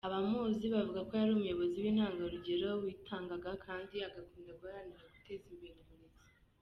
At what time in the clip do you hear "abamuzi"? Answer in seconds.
0.07-0.65